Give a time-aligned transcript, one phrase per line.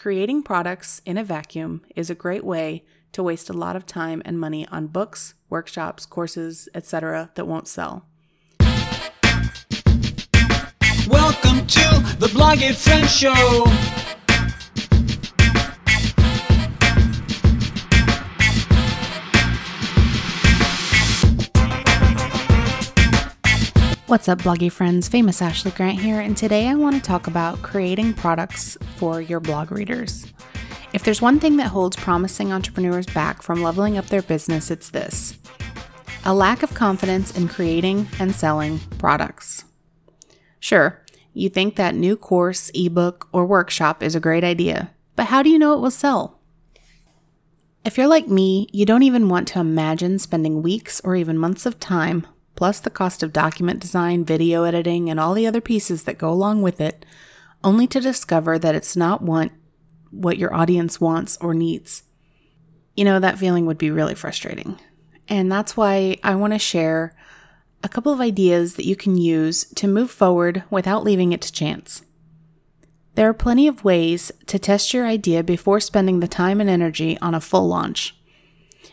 [0.00, 4.22] creating products in a vacuum is a great way to waste a lot of time
[4.24, 7.30] and money on books, workshops, courses, etc.
[7.34, 8.06] that won't sell.
[11.06, 13.66] Welcome to the Bloggy Friends Show.
[24.10, 25.06] What's up, bloggy friends?
[25.06, 29.38] Famous Ashley Grant here, and today I want to talk about creating products for your
[29.38, 30.26] blog readers.
[30.92, 34.90] If there's one thing that holds promising entrepreneurs back from leveling up their business, it's
[34.90, 35.38] this
[36.24, 39.64] a lack of confidence in creating and selling products.
[40.58, 41.00] Sure,
[41.32, 45.48] you think that new course, ebook, or workshop is a great idea, but how do
[45.48, 46.40] you know it will sell?
[47.84, 51.64] If you're like me, you don't even want to imagine spending weeks or even months
[51.64, 52.26] of time
[52.60, 56.28] plus the cost of document design, video editing, and all the other pieces that go
[56.28, 57.06] along with it,
[57.64, 59.50] only to discover that it's not what,
[60.10, 62.02] what your audience wants or needs.
[62.94, 64.78] You know, that feeling would be really frustrating.
[65.26, 67.16] And that's why I want to share
[67.82, 71.50] a couple of ideas that you can use to move forward without leaving it to
[71.50, 72.02] chance.
[73.14, 77.16] There are plenty of ways to test your idea before spending the time and energy
[77.22, 78.19] on a full launch.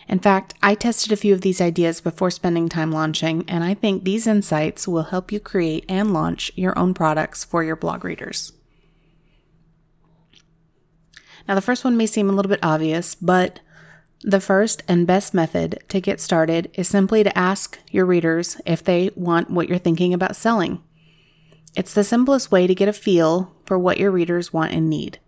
[0.07, 3.73] In fact, I tested a few of these ideas before spending time launching, and I
[3.73, 8.05] think these insights will help you create and launch your own products for your blog
[8.05, 8.53] readers.
[11.47, 13.59] Now, the first one may seem a little bit obvious, but
[14.21, 18.83] the first and best method to get started is simply to ask your readers if
[18.83, 20.81] they want what you're thinking about selling.
[21.75, 25.19] It's the simplest way to get a feel for what your readers want and need.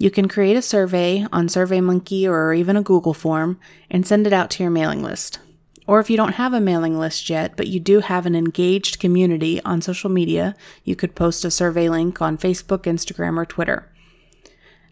[0.00, 4.32] You can create a survey on SurveyMonkey or even a Google form and send it
[4.32, 5.40] out to your mailing list.
[5.86, 8.98] Or if you don't have a mailing list yet, but you do have an engaged
[8.98, 13.92] community on social media, you could post a survey link on Facebook, Instagram, or Twitter.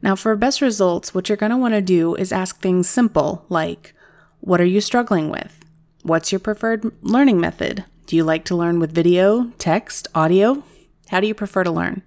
[0.03, 3.47] Now, for best results, what you're going to want to do is ask things simple
[3.49, 3.95] like
[4.41, 5.59] What are you struggling with?
[6.03, 7.87] What's your preferred learning method?
[8.05, 10.65] Do you like to learn with video, text, audio?
[11.09, 12.03] How do you prefer to learn?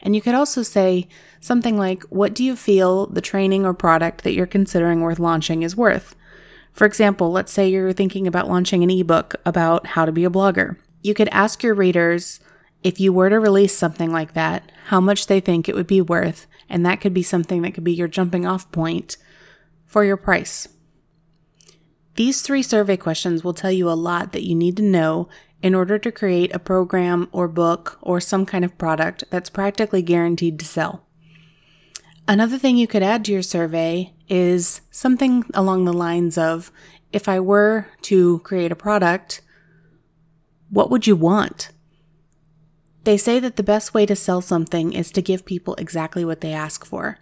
[0.00, 1.08] And you could also say
[1.40, 5.62] something like, What do you feel the training or product that you're considering worth launching
[5.62, 6.14] is worth?
[6.72, 10.30] For example, let's say you're thinking about launching an ebook about how to be a
[10.30, 10.76] blogger.
[11.02, 12.40] You could ask your readers
[12.82, 16.00] if you were to release something like that, how much they think it would be
[16.00, 19.16] worth, and that could be something that could be your jumping off point
[19.86, 20.68] for your price.
[22.14, 25.28] These three survey questions will tell you a lot that you need to know
[25.62, 30.02] in order to create a program or book or some kind of product that's practically
[30.02, 31.04] guaranteed to sell.
[32.26, 36.70] Another thing you could add to your survey is something along the lines of
[37.12, 39.40] if I were to create a product,
[40.68, 41.70] what would you want?
[43.04, 46.42] They say that the best way to sell something is to give people exactly what
[46.42, 47.18] they ask for.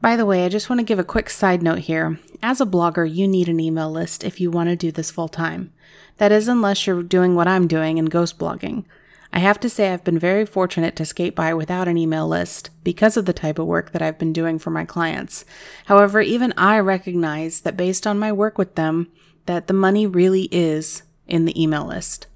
[0.00, 2.20] By the way, I just want to give a quick side note here.
[2.40, 5.28] As a blogger, you need an email list if you want to do this full
[5.28, 5.72] time.
[6.18, 8.84] That is, unless you're doing what I'm doing and ghost blogging.
[9.32, 12.70] I have to say, I've been very fortunate to skate by without an email list
[12.84, 15.44] because of the type of work that I've been doing for my clients.
[15.86, 19.08] However, even I recognize that based on my work with them,
[19.46, 22.26] that the money really is in the email list.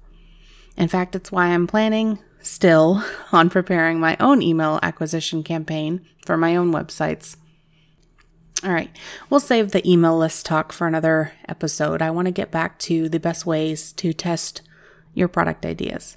[0.75, 6.35] In fact, it's why I'm planning still on preparing my own email acquisition campaign for
[6.35, 7.37] my own websites.
[8.63, 8.95] All right,
[9.29, 12.01] we'll save the email list talk for another episode.
[12.01, 14.61] I want to get back to the best ways to test
[15.13, 16.15] your product ideas.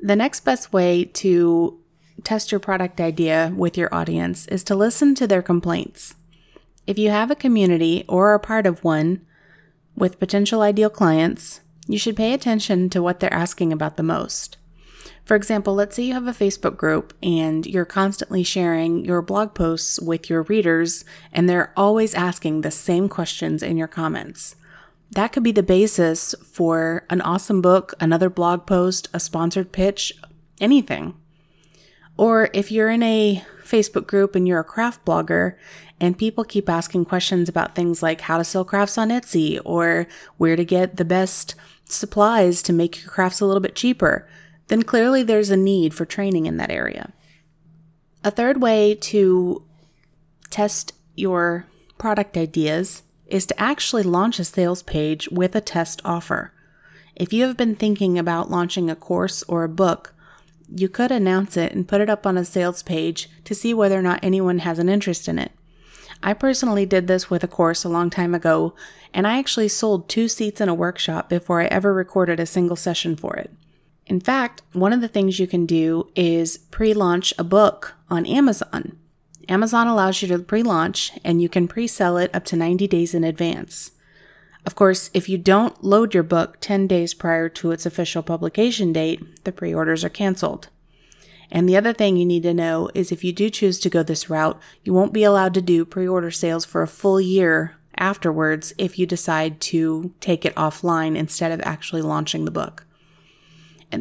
[0.00, 1.80] The next best way to
[2.22, 6.14] test your product idea with your audience is to listen to their complaints.
[6.86, 9.26] If you have a community or are part of one
[9.96, 14.56] with potential ideal clients, you should pay attention to what they're asking about the most.
[15.24, 19.54] For example, let's say you have a Facebook group and you're constantly sharing your blog
[19.54, 24.56] posts with your readers, and they're always asking the same questions in your comments.
[25.12, 30.12] That could be the basis for an awesome book, another blog post, a sponsored pitch,
[30.60, 31.14] anything.
[32.16, 35.54] Or if you're in a Facebook group and you're a craft blogger
[36.00, 40.06] and people keep asking questions about things like how to sell crafts on Etsy or
[40.36, 41.54] where to get the best
[41.84, 44.26] supplies to make your crafts a little bit cheaper,
[44.68, 47.12] then clearly there's a need for training in that area.
[48.24, 49.64] A third way to
[50.50, 51.66] test your
[51.98, 56.52] product ideas is to actually launch a sales page with a test offer.
[57.16, 60.14] If you have been thinking about launching a course or a book,
[60.68, 63.98] you could announce it and put it up on a sales page to see whether
[63.98, 65.52] or not anyone has an interest in it.
[66.22, 68.74] I personally did this with a course a long time ago,
[69.12, 72.76] and I actually sold two seats in a workshop before I ever recorded a single
[72.76, 73.50] session for it.
[74.12, 78.26] In fact, one of the things you can do is pre launch a book on
[78.26, 78.98] Amazon.
[79.48, 82.86] Amazon allows you to pre launch and you can pre sell it up to 90
[82.88, 83.92] days in advance.
[84.66, 88.92] Of course, if you don't load your book 10 days prior to its official publication
[88.92, 90.68] date, the pre orders are canceled.
[91.50, 94.02] And the other thing you need to know is if you do choose to go
[94.02, 97.76] this route, you won't be allowed to do pre order sales for a full year
[97.96, 102.84] afterwards if you decide to take it offline instead of actually launching the book.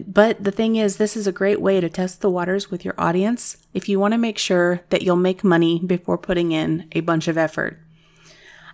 [0.08, 2.96] But the thing is, this is a great way to test the waters with your
[2.98, 7.02] audience if you want to make sure that you'll make money before putting in a
[7.02, 7.80] bunch of effort.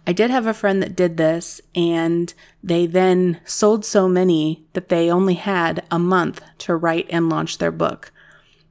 [0.06, 2.34] I did have a friend that did this, and
[2.64, 7.58] they then sold so many that they only had a month to write and launch
[7.58, 8.12] their book.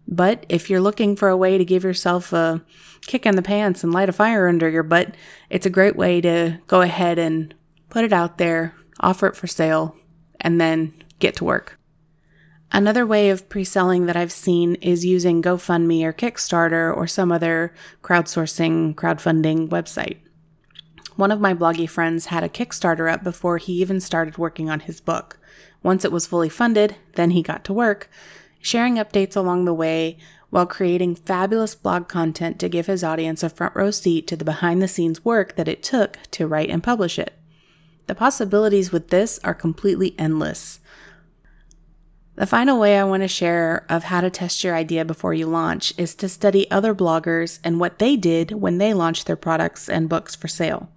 [0.08, 2.62] But if you're looking for a way to give yourself a
[3.02, 5.14] kick in the pants and light a fire under your butt,
[5.50, 7.54] it's a great way to go ahead and
[7.90, 9.96] put it out there, offer it for sale,
[10.40, 11.75] and then get to work.
[12.72, 17.32] Another way of pre selling that I've seen is using GoFundMe or Kickstarter or some
[17.32, 17.72] other
[18.02, 20.18] crowdsourcing, crowdfunding website.
[21.16, 24.80] One of my bloggy friends had a Kickstarter up before he even started working on
[24.80, 25.38] his book.
[25.82, 28.10] Once it was fully funded, then he got to work,
[28.60, 30.18] sharing updates along the way
[30.50, 34.44] while creating fabulous blog content to give his audience a front row seat to the
[34.44, 37.34] behind the scenes work that it took to write and publish it.
[38.06, 40.80] The possibilities with this are completely endless.
[42.36, 45.46] The final way I want to share of how to test your idea before you
[45.46, 49.88] launch is to study other bloggers and what they did when they launched their products
[49.88, 50.90] and books for sale.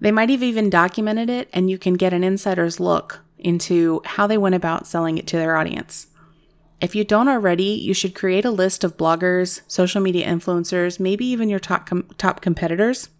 [0.00, 4.26] They might have even documented it, and you can get an insider's look into how
[4.26, 6.08] they went about selling it to their audience.
[6.80, 11.24] If you don't already, you should create a list of bloggers, social media influencers, maybe
[11.26, 13.10] even your top com- top competitors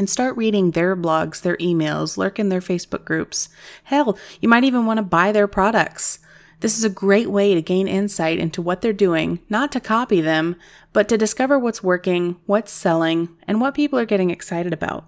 [0.00, 3.50] and start reading their blogs, their emails, lurk in their Facebook groups.
[3.84, 6.20] Hell, you might even want to buy their products.
[6.60, 10.22] This is a great way to gain insight into what they're doing, not to copy
[10.22, 10.56] them,
[10.94, 15.04] but to discover what's working, what's selling, and what people are getting excited about.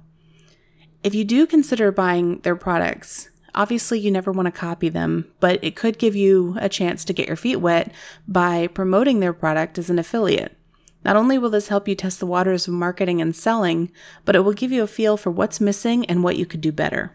[1.03, 5.63] If you do consider buying their products, Obviously, you never want to copy them, but
[5.63, 7.93] it could give you a chance to get your feet wet
[8.27, 10.57] by promoting their product as an affiliate.
[11.05, 13.91] Not only will this help you test the waters of marketing and selling,
[14.25, 16.73] but it will give you a feel for what's missing and what you could do
[16.73, 17.13] better.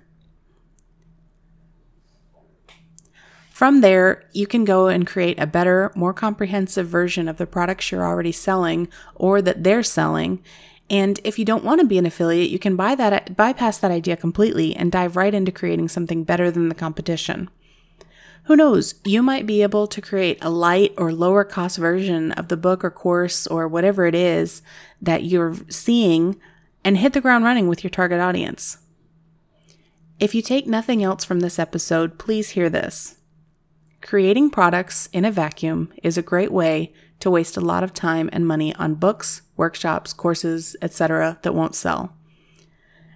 [3.51, 7.91] From there, you can go and create a better, more comprehensive version of the products
[7.91, 10.43] you're already selling or that they're selling
[10.89, 13.91] and if you don't want to be an affiliate, you can buy that, bypass that
[13.91, 17.49] idea completely and dive right into creating something better than the competition.
[18.47, 22.47] Who knows, you might be able to create a light or lower cost version of
[22.47, 24.61] the book or course or whatever it is
[25.01, 26.39] that you're seeing
[26.81, 28.77] and hit the ground running with your target audience.
[30.17, 33.17] If you take nothing else from this episode, please hear this.
[34.01, 38.29] Creating products in a vacuum is a great way to waste a lot of time
[38.31, 41.37] and money on books, workshops, courses, etc.
[41.41, 42.15] that won't sell.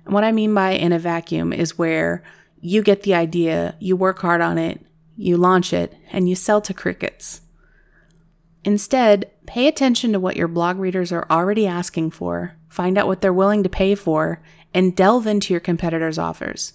[0.03, 2.21] And what I mean by in a vacuum is where
[2.59, 4.85] you get the idea, you work hard on it,
[5.21, 7.41] you launch it, and you sell to crickets.
[8.63, 13.21] Instead, pay attention to what your blog readers are already asking for, find out what
[13.21, 14.41] they're willing to pay for,
[14.73, 16.73] and delve into your competitors' offers.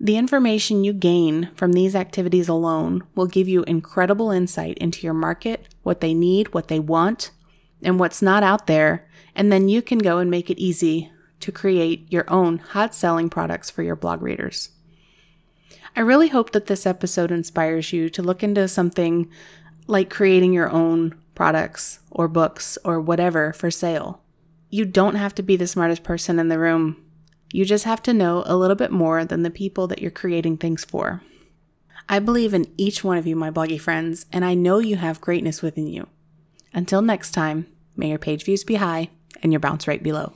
[0.00, 5.14] The information you gain from these activities alone will give you incredible insight into your
[5.14, 7.30] market, what they need, what they want,
[7.82, 11.52] and what's not out there, and then you can go and make it easy to
[11.52, 14.70] create your own hot selling products for your blog readers.
[15.94, 19.30] I really hope that this episode inspires you to look into something
[19.86, 24.22] like creating your own products or books or whatever for sale.
[24.70, 27.02] You don't have to be the smartest person in the room
[27.52, 30.56] you just have to know a little bit more than the people that you're creating
[30.56, 31.22] things for.
[32.08, 35.20] I believe in each one of you, my bloggy friends, and I know you have
[35.20, 36.08] greatness within you.
[36.72, 39.10] Until next time, may your page views be high
[39.42, 40.32] and your bounce rate be low.